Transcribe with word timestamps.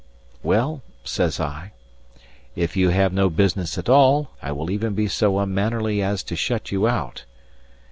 "Well," 0.41 0.81
said 1.03 1.39
I, 1.39 1.73
"if 2.55 2.75
you 2.75 2.89
have 2.89 3.13
no 3.13 3.29
business 3.29 3.77
at 3.77 3.87
all, 3.87 4.31
I 4.41 4.51
will 4.51 4.71
even 4.71 4.95
be 4.95 5.07
so 5.07 5.37
unmannerly 5.37 6.01
as 6.01 6.23
to 6.23 6.35
shut 6.35 6.71
you 6.71 6.87
out." 6.87 7.25